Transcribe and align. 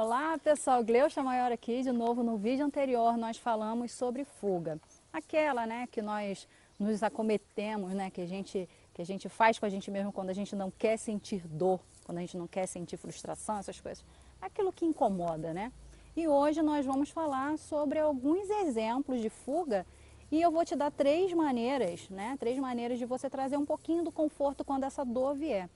Olá 0.00 0.38
pessoal, 0.38 0.84
Gleucha 0.84 1.24
Maior 1.24 1.50
aqui, 1.50 1.82
de 1.82 1.90
novo 1.90 2.22
no 2.22 2.36
vídeo 2.36 2.64
anterior 2.64 3.16
nós 3.16 3.36
falamos 3.36 3.90
sobre 3.90 4.24
fuga. 4.24 4.78
Aquela 5.12 5.66
né, 5.66 5.88
que 5.90 6.00
nós 6.00 6.46
nos 6.78 7.02
acometemos, 7.02 7.92
né, 7.92 8.08
que, 8.08 8.20
a 8.20 8.26
gente, 8.26 8.68
que 8.94 9.02
a 9.02 9.04
gente 9.04 9.28
faz 9.28 9.58
com 9.58 9.66
a 9.66 9.68
gente 9.68 9.90
mesmo 9.90 10.12
quando 10.12 10.30
a 10.30 10.32
gente 10.32 10.54
não 10.54 10.70
quer 10.70 10.96
sentir 10.98 11.44
dor, 11.48 11.80
quando 12.04 12.18
a 12.18 12.20
gente 12.20 12.36
não 12.36 12.46
quer 12.46 12.68
sentir 12.68 12.96
frustração, 12.96 13.58
essas 13.58 13.80
coisas. 13.80 14.04
Aquilo 14.40 14.72
que 14.72 14.86
incomoda, 14.86 15.52
né? 15.52 15.72
E 16.16 16.28
hoje 16.28 16.62
nós 16.62 16.86
vamos 16.86 17.10
falar 17.10 17.58
sobre 17.58 17.98
alguns 17.98 18.48
exemplos 18.48 19.20
de 19.20 19.28
fuga 19.28 19.84
e 20.30 20.40
eu 20.40 20.52
vou 20.52 20.64
te 20.64 20.76
dar 20.76 20.92
três 20.92 21.32
maneiras, 21.32 22.08
né? 22.08 22.36
Três 22.38 22.56
maneiras 22.56 23.00
de 23.00 23.04
você 23.04 23.28
trazer 23.28 23.56
um 23.56 23.66
pouquinho 23.66 24.04
do 24.04 24.12
conforto 24.12 24.64
quando 24.64 24.84
essa 24.84 25.04
dor 25.04 25.34
vier. 25.34 25.68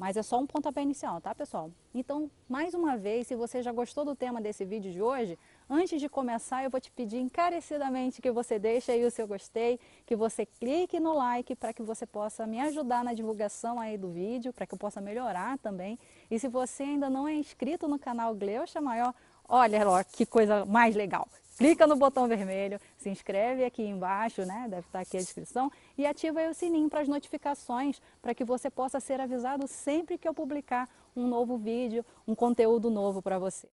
Mas 0.00 0.16
é 0.16 0.22
só 0.22 0.38
um 0.38 0.46
pontapé 0.46 0.80
inicial, 0.80 1.20
tá 1.20 1.34
pessoal? 1.34 1.70
Então, 1.94 2.30
mais 2.48 2.72
uma 2.72 2.96
vez, 2.96 3.26
se 3.26 3.36
você 3.36 3.62
já 3.62 3.70
gostou 3.70 4.02
do 4.02 4.16
tema 4.16 4.40
desse 4.40 4.64
vídeo 4.64 4.90
de 4.90 5.02
hoje, 5.02 5.38
antes 5.68 6.00
de 6.00 6.08
começar 6.08 6.64
eu 6.64 6.70
vou 6.70 6.80
te 6.80 6.90
pedir 6.90 7.18
encarecidamente 7.18 8.22
que 8.22 8.30
você 8.30 8.58
deixe 8.58 8.90
aí 8.90 9.04
o 9.04 9.10
seu 9.10 9.26
gostei, 9.28 9.78
que 10.06 10.16
você 10.16 10.46
clique 10.46 10.98
no 10.98 11.12
like 11.12 11.54
para 11.54 11.74
que 11.74 11.82
você 11.82 12.06
possa 12.06 12.46
me 12.46 12.58
ajudar 12.62 13.04
na 13.04 13.12
divulgação 13.12 13.78
aí 13.78 13.98
do 13.98 14.08
vídeo, 14.08 14.54
para 14.54 14.64
que 14.64 14.72
eu 14.72 14.78
possa 14.78 15.02
melhorar 15.02 15.58
também. 15.58 15.98
E 16.30 16.38
se 16.38 16.48
você 16.48 16.84
ainda 16.84 17.10
não 17.10 17.28
é 17.28 17.34
inscrito 17.34 17.86
no 17.86 17.98
canal 17.98 18.34
Gleucha 18.34 18.80
Maior, 18.80 19.14
olha 19.46 19.84
lá 19.84 20.02
que 20.02 20.24
coisa 20.24 20.64
mais 20.64 20.96
legal 20.96 21.28
clica 21.60 21.86
no 21.86 21.94
botão 21.94 22.26
vermelho, 22.26 22.80
se 22.96 23.10
inscreve 23.10 23.66
aqui 23.66 23.82
embaixo, 23.82 24.46
né? 24.46 24.66
Deve 24.66 24.86
estar 24.86 25.00
aqui 25.00 25.18
a 25.18 25.20
descrição, 25.20 25.70
e 25.96 26.06
ativa 26.06 26.40
o 26.48 26.54
sininho 26.54 26.88
para 26.88 27.00
as 27.00 27.08
notificações, 27.08 28.00
para 28.22 28.34
que 28.34 28.46
você 28.46 28.70
possa 28.70 28.98
ser 28.98 29.20
avisado 29.20 29.68
sempre 29.68 30.16
que 30.16 30.26
eu 30.26 30.32
publicar 30.32 30.88
um 31.14 31.26
novo 31.26 31.58
vídeo, 31.58 32.02
um 32.26 32.34
conteúdo 32.34 32.88
novo 32.88 33.20
para 33.20 33.38
você. 33.38 33.68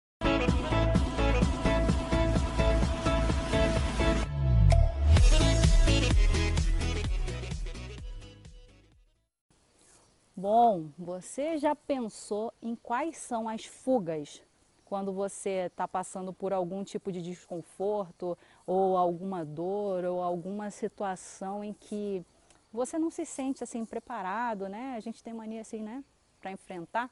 Bom, 10.34 10.88
você 10.98 11.58
já 11.58 11.76
pensou 11.76 12.54
em 12.62 12.76
quais 12.76 13.18
são 13.18 13.50
as 13.50 13.66
fugas 13.66 14.42
quando 14.94 15.12
você 15.12 15.72
está 15.72 15.88
passando 15.88 16.32
por 16.32 16.54
algum 16.54 16.84
tipo 16.84 17.12
de 17.12 17.20
desconforto 17.20 18.38
ou 18.64 18.96
alguma 18.96 19.44
dor 19.44 20.06
ou 20.06 20.22
alguma 20.22 20.70
situação 20.70 21.64
em 21.64 21.74
que 21.74 22.24
você 22.72 23.00
não 23.00 23.10
se 23.10 23.26
sente 23.26 23.64
assim 23.64 23.86
preparado, 23.86 24.70
né? 24.70 24.94
A 24.96 25.00
gente 25.00 25.24
tem 25.24 25.34
mania 25.34 25.62
assim, 25.62 25.82
né, 25.82 26.04
para 26.40 26.52
enfrentar. 26.52 27.10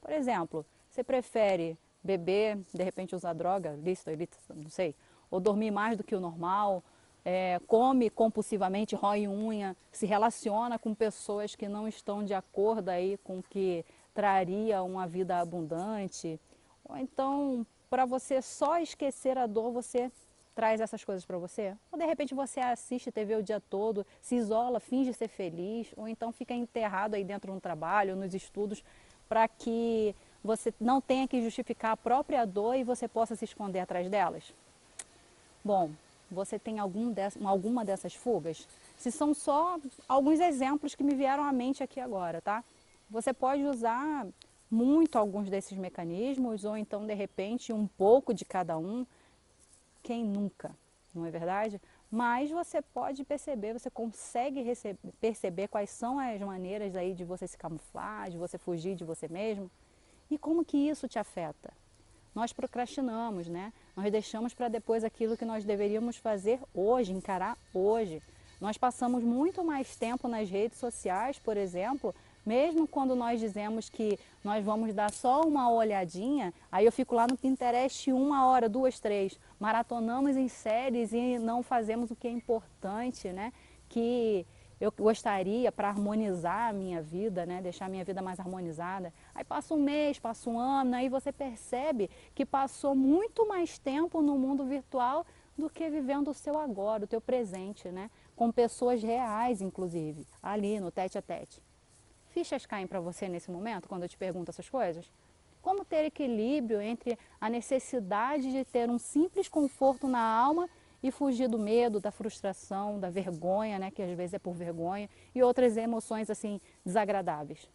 Por 0.00 0.10
exemplo, 0.10 0.66
você 0.88 1.04
prefere 1.04 1.78
beber, 2.02 2.58
de 2.74 2.82
repente 2.82 3.14
usar 3.14 3.32
droga, 3.32 3.78
lícito, 3.80 4.10
ilícito, 4.10 4.52
não 4.52 4.68
sei, 4.68 4.92
ou 5.30 5.38
dormir 5.38 5.70
mais 5.70 5.96
do 5.96 6.02
que 6.02 6.16
o 6.16 6.20
normal, 6.20 6.82
é, 7.24 7.60
come 7.68 8.10
compulsivamente, 8.10 8.96
rói 8.96 9.28
unha, 9.28 9.76
se 9.92 10.04
relaciona 10.04 10.80
com 10.80 10.92
pessoas 10.92 11.54
que 11.54 11.68
não 11.68 11.86
estão 11.86 12.24
de 12.24 12.34
acordo 12.34 12.88
aí 12.88 13.16
com 13.18 13.38
o 13.38 13.42
que 13.44 13.84
traria 14.12 14.82
uma 14.82 15.06
vida 15.06 15.38
abundante, 15.38 16.40
ou 16.90 16.98
então, 16.98 17.66
para 17.88 18.04
você 18.04 18.42
só 18.42 18.78
esquecer 18.78 19.38
a 19.38 19.46
dor, 19.46 19.72
você 19.72 20.10
traz 20.54 20.80
essas 20.80 21.04
coisas 21.04 21.24
para 21.24 21.38
você? 21.38 21.74
Ou 21.92 21.98
de 21.98 22.04
repente 22.04 22.34
você 22.34 22.60
assiste 22.60 23.12
TV 23.12 23.36
o 23.36 23.42
dia 23.42 23.60
todo, 23.60 24.04
se 24.20 24.34
isola, 24.34 24.80
finge 24.80 25.12
ser 25.12 25.28
feliz, 25.28 25.92
ou 25.96 26.08
então 26.08 26.32
fica 26.32 26.52
enterrado 26.52 27.14
aí 27.14 27.24
dentro 27.24 27.54
no 27.54 27.60
trabalho, 27.60 28.16
nos 28.16 28.34
estudos, 28.34 28.82
para 29.28 29.46
que 29.46 30.14
você 30.42 30.74
não 30.80 31.00
tenha 31.00 31.28
que 31.28 31.40
justificar 31.40 31.92
a 31.92 31.96
própria 31.96 32.44
dor 32.44 32.74
e 32.74 32.84
você 32.84 33.06
possa 33.06 33.36
se 33.36 33.44
esconder 33.44 33.80
atrás 33.80 34.10
delas? 34.10 34.52
Bom, 35.64 35.90
você 36.30 36.58
tem 36.58 36.78
algum 36.78 37.14
alguma 37.44 37.84
dessas 37.84 38.14
fugas? 38.14 38.66
Se 38.96 39.10
são 39.10 39.32
só 39.32 39.78
alguns 40.08 40.40
exemplos 40.40 40.94
que 40.94 41.04
me 41.04 41.14
vieram 41.14 41.44
à 41.44 41.52
mente 41.52 41.82
aqui 41.82 42.00
agora, 42.00 42.40
tá? 42.40 42.64
Você 43.08 43.32
pode 43.32 43.64
usar 43.64 44.26
muito 44.70 45.16
alguns 45.16 45.50
desses 45.50 45.76
mecanismos, 45.76 46.64
ou 46.64 46.76
então, 46.76 47.06
de 47.06 47.14
repente, 47.14 47.72
um 47.72 47.86
pouco 47.86 48.32
de 48.32 48.44
cada 48.44 48.78
um. 48.78 49.06
Quem 50.02 50.24
nunca, 50.24 50.70
não 51.14 51.26
é 51.26 51.30
verdade? 51.30 51.80
Mas 52.10 52.50
você 52.50 52.80
pode 52.82 53.24
perceber, 53.24 53.72
você 53.72 53.90
consegue 53.90 54.62
receber, 54.62 54.98
perceber 55.20 55.68
quais 55.68 55.90
são 55.90 56.18
as 56.18 56.40
maneiras 56.40 56.96
aí 56.96 57.14
de 57.14 57.24
você 57.24 57.46
se 57.46 57.56
camuflar, 57.56 58.30
de 58.30 58.38
você 58.38 58.58
fugir 58.58 58.96
de 58.96 59.04
você 59.04 59.28
mesmo 59.28 59.70
e 60.30 60.38
como 60.38 60.64
que 60.64 60.76
isso 60.76 61.08
te 61.08 61.18
afeta. 61.18 61.72
Nós 62.34 62.52
procrastinamos, 62.52 63.48
né? 63.48 63.72
Nós 63.96 64.10
deixamos 64.10 64.54
para 64.54 64.68
depois 64.68 65.02
aquilo 65.02 65.36
que 65.36 65.44
nós 65.44 65.64
deveríamos 65.64 66.16
fazer 66.16 66.60
hoje, 66.72 67.12
encarar 67.12 67.58
hoje. 67.74 68.22
Nós 68.60 68.76
passamos 68.76 69.24
muito 69.24 69.64
mais 69.64 69.96
tempo 69.96 70.28
nas 70.28 70.48
redes 70.48 70.78
sociais, 70.78 71.38
por 71.38 71.56
exemplo, 71.56 72.14
mesmo 72.44 72.86
quando 72.86 73.14
nós 73.14 73.38
dizemos 73.40 73.88
que 73.88 74.18
nós 74.42 74.64
vamos 74.64 74.94
dar 74.94 75.10
só 75.10 75.42
uma 75.42 75.70
olhadinha, 75.70 76.52
aí 76.70 76.84
eu 76.86 76.92
fico 76.92 77.14
lá 77.14 77.26
no 77.26 77.36
Pinterest 77.36 78.12
uma 78.12 78.46
hora, 78.46 78.68
duas, 78.68 78.98
três, 78.98 79.38
maratonamos 79.58 80.36
em 80.36 80.48
séries 80.48 81.12
e 81.12 81.38
não 81.38 81.62
fazemos 81.62 82.10
o 82.10 82.16
que 82.16 82.26
é 82.28 82.30
importante, 82.30 83.28
né? 83.28 83.52
Que 83.88 84.46
eu 84.80 84.90
gostaria 84.90 85.70
para 85.70 85.90
harmonizar 85.90 86.70
a 86.70 86.72
minha 86.72 87.02
vida, 87.02 87.44
né? 87.44 87.60
deixar 87.60 87.84
a 87.84 87.88
minha 87.88 88.04
vida 88.04 88.22
mais 88.22 88.40
harmonizada. 88.40 89.12
Aí 89.34 89.44
passa 89.44 89.74
um 89.74 89.78
mês, 89.78 90.18
passa 90.18 90.48
um 90.48 90.58
ano, 90.58 90.96
aí 90.96 91.08
você 91.08 91.30
percebe 91.30 92.08
que 92.34 92.46
passou 92.46 92.94
muito 92.94 93.46
mais 93.46 93.78
tempo 93.78 94.22
no 94.22 94.38
mundo 94.38 94.64
virtual 94.64 95.26
do 95.56 95.68
que 95.68 95.90
vivendo 95.90 96.28
o 96.28 96.34
seu 96.34 96.58
agora, 96.58 97.04
o 97.04 97.06
teu 97.06 97.20
presente, 97.20 97.88
né? 97.88 98.10
com 98.34 98.50
pessoas 98.50 99.02
reais, 99.02 99.60
inclusive, 99.60 100.26
ali 100.42 100.80
no 100.80 100.90
tete 100.90 101.18
a 101.18 101.22
tete. 101.22 101.60
Fichas 102.30 102.64
caem 102.64 102.86
para 102.86 103.00
você 103.00 103.28
nesse 103.28 103.50
momento, 103.50 103.88
quando 103.88 104.04
eu 104.04 104.08
te 104.08 104.16
pergunto 104.16 104.50
essas 104.50 104.68
coisas? 104.68 105.10
Como 105.60 105.84
ter 105.84 106.04
equilíbrio 106.04 106.80
entre 106.80 107.18
a 107.40 107.50
necessidade 107.50 108.50
de 108.50 108.64
ter 108.64 108.88
um 108.88 108.98
simples 108.98 109.48
conforto 109.48 110.08
na 110.08 110.20
alma 110.20 110.68
e 111.02 111.10
fugir 111.10 111.48
do 111.48 111.58
medo, 111.58 111.98
da 111.98 112.10
frustração, 112.10 113.00
da 113.00 113.10
vergonha, 113.10 113.78
né, 113.78 113.90
que 113.90 114.02
às 114.02 114.16
vezes 114.16 114.34
é 114.34 114.38
por 114.38 114.54
vergonha, 114.54 115.08
e 115.34 115.42
outras 115.42 115.76
emoções 115.76 116.30
assim 116.30 116.60
desagradáveis. 116.84 117.68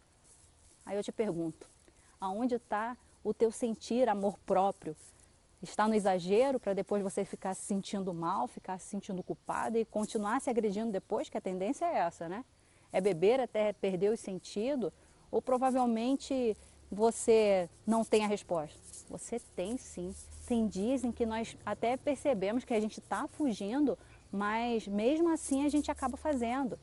Aí 0.84 0.96
eu 0.96 1.02
te 1.02 1.12
pergunto, 1.12 1.68
aonde 2.20 2.54
está 2.54 2.96
o 3.22 3.34
teu 3.34 3.50
sentir 3.50 4.08
amor 4.08 4.38
próprio? 4.46 4.96
Está 5.62 5.86
no 5.86 5.94
exagero 5.94 6.58
para 6.60 6.72
depois 6.72 7.02
você 7.02 7.24
ficar 7.24 7.54
se 7.54 7.62
sentindo 7.62 8.14
mal, 8.14 8.46
ficar 8.46 8.78
se 8.78 8.86
sentindo 8.86 9.22
culpada 9.22 9.78
e 9.78 9.84
continuar 9.84 10.40
se 10.40 10.48
agredindo 10.48 10.92
depois, 10.92 11.28
que 11.28 11.36
a 11.36 11.40
tendência 11.40 11.84
é 11.84 11.98
essa, 11.98 12.28
né? 12.28 12.44
É 12.96 13.00
beber 13.00 13.40
até 13.40 13.74
perder 13.74 14.10
o 14.10 14.16
sentido, 14.16 14.90
ou 15.30 15.42
provavelmente 15.42 16.56
você 16.90 17.68
não 17.86 18.02
tem 18.02 18.24
a 18.24 18.26
resposta? 18.26 18.80
Você 19.10 19.38
tem 19.54 19.76
sim. 19.76 20.14
Tem 20.46 20.66
dias 20.66 21.04
em 21.04 21.12
que 21.12 21.26
nós 21.26 21.58
até 21.66 21.98
percebemos 21.98 22.64
que 22.64 22.72
a 22.72 22.80
gente 22.80 22.98
está 22.98 23.28
fugindo, 23.28 23.98
mas 24.32 24.88
mesmo 24.88 25.28
assim 25.28 25.66
a 25.66 25.68
gente 25.68 25.90
acaba 25.90 26.16
fazendo. 26.16 26.78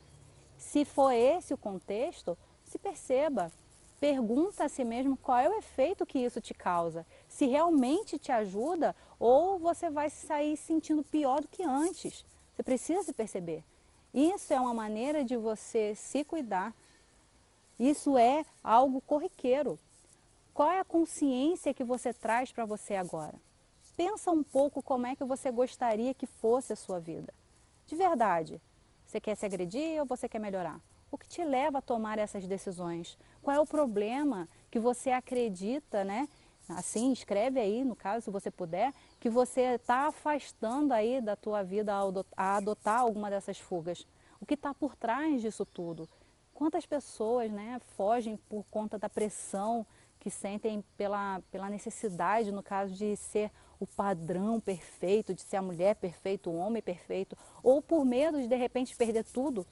Se 0.56 0.84
for 0.84 1.10
esse 1.10 1.52
o 1.52 1.58
contexto, 1.58 2.38
se 2.64 2.78
perceba, 2.78 3.50
pergunta 3.98 4.66
a 4.66 4.68
si 4.68 4.84
mesmo 4.84 5.16
qual 5.16 5.38
é 5.38 5.48
o 5.48 5.58
efeito 5.58 6.06
que 6.06 6.20
isso 6.20 6.40
te 6.40 6.54
causa. 6.54 7.04
Se 7.26 7.46
realmente 7.46 8.20
te 8.20 8.30
ajuda 8.30 8.94
ou 9.18 9.58
você 9.58 9.90
vai 9.90 10.08
sair 10.10 10.56
sentindo 10.56 11.02
pior 11.02 11.40
do 11.40 11.48
que 11.48 11.64
antes. 11.64 12.24
Você 12.54 12.62
precisa 12.62 13.02
se 13.02 13.12
perceber. 13.12 13.64
Isso 14.14 14.52
é 14.52 14.60
uma 14.60 14.72
maneira 14.72 15.24
de 15.24 15.36
você 15.36 15.94
se 15.96 16.22
cuidar. 16.22 16.72
Isso 17.78 18.16
é 18.16 18.46
algo 18.62 19.00
corriqueiro. 19.00 19.76
Qual 20.54 20.70
é 20.70 20.78
a 20.78 20.84
consciência 20.84 21.74
que 21.74 21.82
você 21.82 22.14
traz 22.14 22.52
para 22.52 22.64
você 22.64 22.94
agora? 22.94 23.34
Pensa 23.96 24.30
um 24.30 24.44
pouco 24.44 24.80
como 24.80 25.06
é 25.06 25.16
que 25.16 25.24
você 25.24 25.50
gostaria 25.50 26.14
que 26.14 26.26
fosse 26.26 26.72
a 26.72 26.76
sua 26.76 27.00
vida. 27.00 27.34
De 27.88 27.96
verdade, 27.96 28.60
você 29.04 29.20
quer 29.20 29.34
se 29.34 29.44
agredir 29.44 30.00
ou 30.00 30.06
você 30.06 30.28
quer 30.28 30.38
melhorar? 30.38 30.80
O 31.10 31.18
que 31.18 31.28
te 31.28 31.44
leva 31.44 31.78
a 31.78 31.82
tomar 31.82 32.18
essas 32.18 32.46
decisões? 32.46 33.18
Qual 33.42 33.56
é 33.56 33.60
o 33.60 33.66
problema 33.66 34.48
que 34.70 34.78
você 34.78 35.10
acredita, 35.10 36.04
né? 36.04 36.28
Assim, 36.68 37.12
escreve 37.12 37.60
aí, 37.60 37.84
no 37.84 37.94
caso, 37.94 38.24
se 38.24 38.30
você 38.30 38.50
puder, 38.50 38.92
que 39.24 39.30
você 39.30 39.76
está 39.76 40.08
afastando 40.08 40.92
aí 40.92 41.18
da 41.18 41.34
tua 41.34 41.62
vida 41.62 41.94
a 42.36 42.56
adotar 42.58 43.00
alguma 43.00 43.30
dessas 43.30 43.58
fugas. 43.58 44.06
O 44.38 44.44
que 44.44 44.52
está 44.52 44.74
por 44.74 44.94
trás 44.94 45.40
disso 45.40 45.64
tudo? 45.64 46.06
Quantas 46.52 46.84
pessoas 46.84 47.50
né, 47.50 47.80
fogem 47.96 48.36
por 48.50 48.66
conta 48.70 48.98
da 48.98 49.08
pressão 49.08 49.86
que 50.20 50.28
sentem 50.28 50.84
pela, 50.94 51.40
pela 51.50 51.70
necessidade, 51.70 52.52
no 52.52 52.62
caso 52.62 52.92
de 52.92 53.16
ser 53.16 53.50
o 53.80 53.86
padrão 53.86 54.60
perfeito, 54.60 55.32
de 55.32 55.40
ser 55.40 55.56
a 55.56 55.62
mulher 55.62 55.96
perfeita, 55.96 56.50
o 56.50 56.58
homem 56.58 56.82
perfeito, 56.82 57.34
ou 57.62 57.80
por 57.80 58.04
medo 58.04 58.42
de 58.42 58.46
de 58.46 58.56
repente 58.56 58.94
perder 58.94 59.24
tudo? 59.24 59.66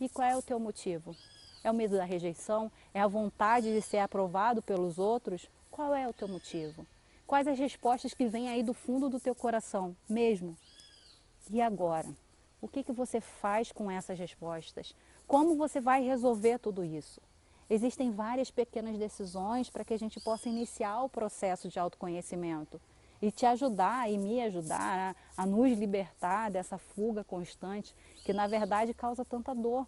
E 0.00 0.08
qual 0.08 0.26
é 0.26 0.36
o 0.36 0.42
teu 0.42 0.58
motivo? 0.58 1.14
É 1.62 1.70
o 1.70 1.74
medo 1.74 1.96
da 1.96 2.04
rejeição? 2.04 2.68
É 2.92 3.00
a 3.00 3.06
vontade 3.06 3.72
de 3.72 3.80
ser 3.80 3.98
aprovado 3.98 4.60
pelos 4.60 4.98
outros? 4.98 5.48
Qual 5.70 5.94
é 5.94 6.08
o 6.08 6.12
teu 6.12 6.26
motivo? 6.26 6.84
Quais 7.30 7.46
as 7.46 7.60
respostas 7.60 8.12
que 8.12 8.26
vêm 8.26 8.48
aí 8.48 8.60
do 8.60 8.74
fundo 8.74 9.08
do 9.08 9.20
teu 9.20 9.36
coração 9.36 9.96
mesmo? 10.08 10.56
E 11.48 11.62
agora? 11.62 12.08
O 12.60 12.66
que, 12.66 12.82
que 12.82 12.90
você 12.90 13.20
faz 13.20 13.70
com 13.70 13.88
essas 13.88 14.18
respostas? 14.18 14.96
Como 15.28 15.54
você 15.54 15.80
vai 15.80 16.02
resolver 16.02 16.58
tudo 16.58 16.84
isso? 16.84 17.20
Existem 17.70 18.10
várias 18.10 18.50
pequenas 18.50 18.98
decisões 18.98 19.70
para 19.70 19.84
que 19.84 19.94
a 19.94 19.96
gente 19.96 20.18
possa 20.18 20.48
iniciar 20.48 21.04
o 21.04 21.08
processo 21.08 21.68
de 21.68 21.78
autoconhecimento 21.78 22.80
e 23.22 23.30
te 23.30 23.46
ajudar 23.46 24.10
e 24.10 24.18
me 24.18 24.42
ajudar 24.42 25.14
a, 25.36 25.42
a 25.44 25.46
nos 25.46 25.70
libertar 25.78 26.50
dessa 26.50 26.78
fuga 26.78 27.22
constante 27.22 27.94
que 28.24 28.32
na 28.32 28.48
verdade 28.48 28.92
causa 28.92 29.24
tanta 29.24 29.54
dor 29.54 29.86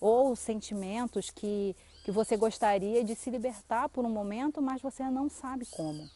ou 0.00 0.36
sentimentos 0.36 1.30
que, 1.30 1.74
que 2.04 2.12
você 2.12 2.36
gostaria 2.36 3.02
de 3.02 3.16
se 3.16 3.28
libertar 3.28 3.88
por 3.88 4.04
um 4.04 4.10
momento, 4.10 4.62
mas 4.62 4.80
você 4.80 5.02
não 5.10 5.28
sabe 5.28 5.66
como. 5.66 6.08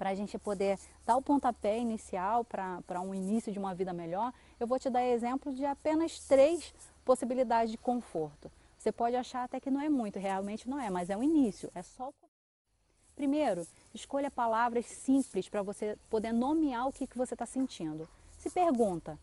Para 0.00 0.08
a 0.08 0.14
gente 0.14 0.38
poder 0.38 0.78
dar 1.04 1.18
o 1.18 1.20
pontapé 1.20 1.78
inicial 1.78 2.42
para 2.42 3.02
um 3.02 3.14
início 3.14 3.52
de 3.52 3.58
uma 3.58 3.74
vida 3.74 3.92
melhor, 3.92 4.32
eu 4.58 4.66
vou 4.66 4.78
te 4.78 4.88
dar 4.88 5.04
exemplos 5.04 5.54
de 5.54 5.66
apenas 5.66 6.18
três 6.20 6.72
possibilidades 7.04 7.70
de 7.70 7.76
conforto. 7.76 8.50
Você 8.78 8.90
pode 8.90 9.14
achar 9.14 9.44
até 9.44 9.60
que 9.60 9.70
não 9.70 9.78
é 9.78 9.90
muito, 9.90 10.18
realmente 10.18 10.66
não 10.66 10.80
é, 10.80 10.88
mas 10.88 11.10
é 11.10 11.16
um 11.18 11.22
início, 11.22 11.70
é 11.74 11.82
só 11.82 12.08
o 12.08 12.14
Primeiro, 13.14 13.66
escolha 13.92 14.30
palavras 14.30 14.86
simples 14.86 15.50
para 15.50 15.60
você 15.60 15.98
poder 16.08 16.32
nomear 16.32 16.88
o 16.88 16.92
que, 16.92 17.06
que 17.06 17.18
você 17.18 17.34
está 17.34 17.44
sentindo. 17.44 18.08
Se 18.38 18.48
pergunta, 18.48 19.18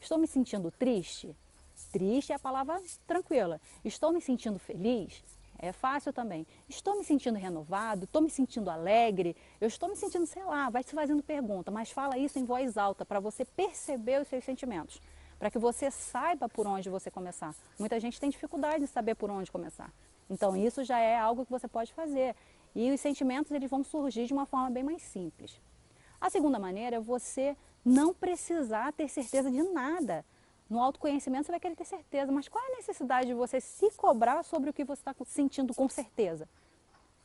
estou 0.00 0.16
me 0.16 0.26
sentindo 0.26 0.70
triste? 0.70 1.36
Triste 1.92 2.32
é 2.32 2.36
a 2.36 2.38
palavra 2.38 2.82
tranquila. 3.06 3.60
Estou 3.84 4.12
me 4.12 4.22
sentindo 4.22 4.58
feliz? 4.58 5.22
É 5.58 5.72
fácil 5.72 6.12
também. 6.12 6.46
Estou 6.68 6.96
me 6.96 7.04
sentindo 7.04 7.38
renovado? 7.38 8.04
Estou 8.04 8.22
me 8.22 8.30
sentindo 8.30 8.70
alegre? 8.70 9.36
Eu 9.60 9.68
estou 9.68 9.88
me 9.88 9.96
sentindo, 9.96 10.26
sei 10.26 10.44
lá, 10.44 10.68
vai 10.70 10.82
se 10.82 10.94
fazendo 10.94 11.22
pergunta, 11.22 11.70
mas 11.70 11.90
fala 11.90 12.18
isso 12.18 12.38
em 12.38 12.44
voz 12.44 12.76
alta 12.76 13.04
para 13.04 13.20
você 13.20 13.44
perceber 13.44 14.20
os 14.20 14.28
seus 14.28 14.44
sentimentos 14.44 15.00
para 15.38 15.50
que 15.50 15.58
você 15.58 15.90
saiba 15.90 16.48
por 16.48 16.66
onde 16.66 16.88
você 16.88 17.10
começar. 17.10 17.54
Muita 17.78 18.00
gente 18.00 18.20
tem 18.20 18.30
dificuldade 18.30 18.80
de 18.80 18.86
saber 18.86 19.14
por 19.14 19.30
onde 19.30 19.52
começar. 19.52 19.92
Então 20.28 20.56
isso 20.56 20.82
já 20.82 20.98
é 20.98 21.18
algo 21.18 21.44
que 21.44 21.50
você 21.50 21.68
pode 21.68 21.92
fazer. 21.92 22.34
E 22.74 22.90
os 22.90 23.00
sentimentos 23.00 23.52
eles 23.52 23.70
vão 23.70 23.84
surgir 23.84 24.26
de 24.26 24.32
uma 24.32 24.46
forma 24.46 24.70
bem 24.70 24.82
mais 24.82 25.02
simples. 25.02 25.60
A 26.20 26.30
segunda 26.30 26.58
maneira 26.58 26.96
é 26.96 27.00
você 27.00 27.56
não 27.84 28.12
precisar 28.12 28.92
ter 28.92 29.08
certeza 29.08 29.50
de 29.50 29.62
nada. 29.62 30.24
No 30.68 30.82
autoconhecimento 30.82 31.46
você 31.46 31.52
vai 31.52 31.60
querer 31.60 31.76
ter 31.76 31.84
certeza, 31.84 32.32
mas 32.32 32.48
qual 32.48 32.62
é 32.64 32.72
a 32.72 32.76
necessidade 32.76 33.28
de 33.28 33.34
você 33.34 33.60
se 33.60 33.90
cobrar 33.92 34.42
sobre 34.42 34.70
o 34.70 34.72
que 34.72 34.84
você 34.84 35.00
está 35.00 35.14
sentindo 35.24 35.72
com 35.72 35.88
certeza? 35.88 36.48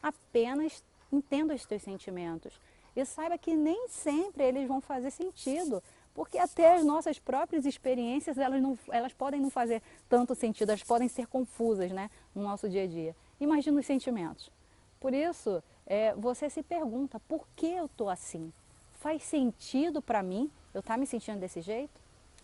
Apenas 0.02 0.84
entenda 1.12 1.54
os 1.54 1.64
seus 1.64 1.82
sentimentos 1.82 2.60
e 2.96 3.04
saiba 3.06 3.38
que 3.38 3.56
nem 3.56 3.88
sempre 3.88 4.44
eles 4.44 4.68
vão 4.68 4.82
fazer 4.82 5.12
sentido. 5.12 5.82
Porque 6.14 6.38
até 6.38 6.76
as 6.76 6.84
nossas 6.84 7.20
próprias 7.20 7.66
experiências, 7.66 8.38
elas, 8.38 8.62
não, 8.62 8.78
elas 8.90 9.14
podem 9.14 9.40
não 9.40 9.50
fazer 9.50 9.82
tanto 10.10 10.36
sentido, 10.36 10.70
elas 10.70 10.84
podem 10.84 11.08
ser 11.08 11.26
confusas 11.28 11.92
né, 11.92 12.10
no 12.36 12.44
nosso 12.44 12.68
dia 12.68 12.84
a 12.84 12.88
dia. 12.88 13.16
Imagina 13.40 13.80
os 13.80 13.86
sentimentos. 13.86 14.52
Por 15.00 15.14
isso, 15.14 15.64
é, 15.88 16.14
você 16.16 16.50
se 16.50 16.62
pergunta, 16.62 17.20
por 17.28 17.48
que 17.56 17.68
eu 17.68 17.86
estou 17.86 18.10
assim? 18.10 18.52
Faz 19.00 19.24
sentido 19.24 20.02
para 20.02 20.22
mim 20.22 20.52
eu 20.74 20.82
estar 20.82 20.96
tá 20.96 20.98
me 20.98 21.08
sentindo 21.08 21.40
desse 21.40 21.62
jeito? 21.62 22.01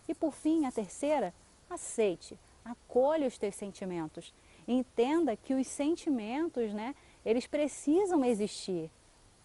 E 0.08 0.14
por 0.14 0.34
fim, 0.34 0.66
a 0.66 0.72
terceira, 0.72 1.34
aceite, 1.70 2.40
acolha 2.64 3.28
os 3.28 3.38
teus 3.38 3.56
sentimentos. 3.56 4.34
Entenda 4.68 5.36
que 5.36 5.54
os 5.54 5.68
sentimentos, 5.68 6.74
né, 6.74 6.96
eles 7.26 7.48
precisam 7.48 8.24
existir 8.24 8.90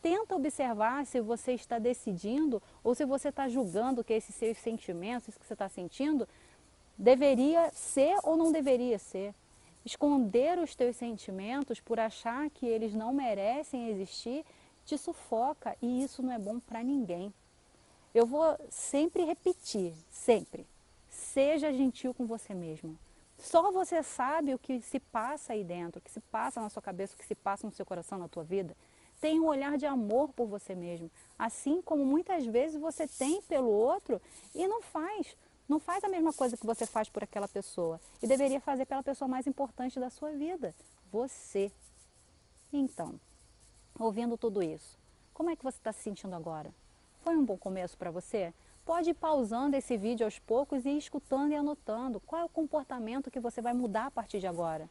tenta 0.03 0.35
observar 0.35 1.07
se 1.07 1.21
você 1.21 1.53
está 1.53 1.79
decidindo 1.79 2.61
ou 2.83 2.95
se 2.95 3.05
você 3.05 3.29
está 3.29 3.49
julgando 3.49 4.03
que 4.03 4.13
esses 4.13 4.35
seus 4.35 4.59
sentimentos, 4.59 5.29
isso 5.29 5.39
que 5.39 5.47
você 5.47 5.53
está 5.53 5.69
sentindo, 5.69 6.29
deveria 6.99 7.71
ser 7.71 8.19
ou 8.25 8.37
não 8.37 8.51
deveria 8.51 8.99
ser. 8.99 9.33
Esconder 9.85 10.59
os 10.59 10.75
teus 10.75 10.97
sentimentos 10.97 11.81
por 11.81 12.01
achar 12.01 12.51
que 12.51 12.67
eles 12.67 12.93
não 12.93 13.13
merecem 13.15 13.89
existir 13.89 14.45
te 14.85 14.99
sufoca 14.99 15.77
e 15.81 16.03
isso 16.03 16.23
não 16.23 16.33
é 16.33 16.39
bom 16.39 16.59
para 16.59 16.83
ninguém. 16.83 17.33
Eu 18.15 18.27
vou 18.27 18.59
sempre 18.71 19.25
repetir, 19.25 19.95
sempre. 20.11 20.67
Seja 21.11 21.73
gentil 21.73 22.13
com 22.13 22.27
você 22.27 22.53
mesmo. 22.53 22.99
Só 23.39 23.73
você 23.73 24.03
sabe 24.03 24.55
o 24.55 24.59
que 24.59 24.81
se 24.83 25.01
passa 25.01 25.53
aí 25.53 25.65
dentro, 25.65 25.99
o 25.99 26.03
que 26.03 26.11
se 26.11 26.21
passa 26.21 26.61
na 26.61 26.69
sua 26.69 26.83
cabeça, 26.83 27.15
o 27.15 27.19
que 27.19 27.25
se 27.25 27.35
passa 27.35 27.67
no 27.67 27.73
seu 27.73 27.85
coração, 27.85 28.19
na 28.19 28.29
tua 28.29 28.45
vida. 28.45 28.77
Tenha 29.21 29.41
um 29.41 29.47
olhar 29.47 29.79
de 29.79 29.87
amor 29.87 30.29
por 30.31 30.47
você 30.47 30.75
mesmo, 30.75 31.11
assim 31.39 31.81
como 31.83 32.05
muitas 32.05 32.45
vezes 32.45 32.81
você 32.81 33.07
tem 33.07 33.41
pelo 33.43 33.71
outro 33.71 34.21
e 34.55 34.67
não 34.69 34.83
faz. 34.83 35.37
Não 35.69 35.81
faz 35.81 36.05
a 36.05 36.09
mesma 36.09 36.33
coisa 36.33 36.57
que 36.57 36.67
você 36.67 36.85
faz 36.85 37.09
por 37.09 37.25
aquela 37.25 37.49
pessoa 37.49 38.01
e 38.23 38.27
deveria 38.27 38.61
fazer 38.61 38.85
pela 38.85 39.03
pessoa 39.03 39.29
mais 39.29 39.47
importante 39.47 39.99
da 39.99 40.11
sua 40.11 40.33
vida, 40.33 40.75
você. 41.11 41.73
Então, 42.73 43.19
ouvindo 43.99 44.37
tudo 44.37 44.63
isso, 44.63 44.99
como 45.33 45.51
é 45.51 45.57
que 45.57 45.65
você 45.65 45.79
está 45.79 45.93
se 45.93 46.03
sentindo 46.03 46.35
agora? 46.35 46.73
Foi 47.23 47.37
um 47.37 47.45
bom 47.45 47.57
começo 47.57 47.97
para 47.97 48.11
você? 48.11 48.53
Pode 48.85 49.11
ir 49.11 49.15
pausando 49.15 49.77
esse 49.77 49.97
vídeo 49.97 50.27
aos 50.27 50.41
poucos 50.41 50.85
e 50.85 50.91
ir 50.91 50.99
escutando 50.99 51.53
e 51.53 51.55
anotando 51.55 52.19
qual 52.19 52.43
é 52.43 52.45
o 52.45 52.49
comportamento 52.49 53.31
que 53.31 53.39
você 53.39 53.63
vai 53.63 53.73
mudar 53.73 54.07
a 54.07 54.11
partir 54.11 54.41
de 54.41 54.47
agora. 54.49 54.91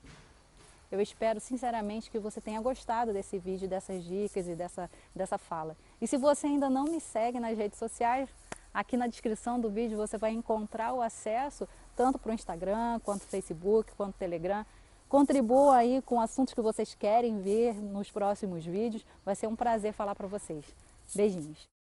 Eu 0.90 1.02
espero 1.02 1.42
sinceramente 1.42 2.10
que 2.10 2.18
você 2.18 2.40
tenha 2.40 2.62
gostado 2.62 3.12
desse 3.12 3.38
vídeo, 3.38 3.68
dessas 3.68 4.02
dicas 4.06 4.48
e 4.48 4.56
dessa, 4.56 4.90
dessa 5.14 5.38
fala. 5.38 5.76
E 6.02 6.08
se 6.08 6.16
você 6.16 6.48
ainda 6.48 6.70
não 6.70 6.86
me 6.86 7.02
segue 7.02 7.38
nas 7.38 7.58
redes 7.58 7.78
sociais, 7.78 8.30
aqui 8.74 8.96
na 8.96 9.08
descrição 9.08 9.60
do 9.60 9.70
vídeo 9.70 9.98
você 9.98 10.18
vai 10.18 10.32
encontrar 10.32 10.94
o 10.94 11.02
acesso 11.02 11.68
tanto 11.98 12.18
para 12.18 12.32
o 12.32 12.34
Instagram, 12.34 13.02
quanto 13.02 13.24
Facebook, 13.24 13.92
quanto 13.98 14.16
Telegram. 14.16 14.66
Contribua 15.10 15.76
aí 15.76 16.02
com 16.02 16.22
assuntos 16.22 16.54
que 16.54 16.62
vocês 16.62 16.96
querem 16.96 17.42
ver 17.42 17.76
nos 17.76 18.10
próximos 18.10 18.66
vídeos. 18.66 19.06
Vai 19.26 19.36
ser 19.36 19.48
um 19.48 19.56
prazer 19.56 19.92
falar 19.92 20.16
para 20.16 20.28
vocês. 20.28 20.66
Beijinhos. 21.14 21.72